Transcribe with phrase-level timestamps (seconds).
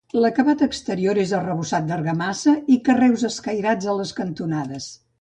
[0.21, 4.95] L'acabat exterior és arrebossat d'argamassa i carreus escairats a les cantonades.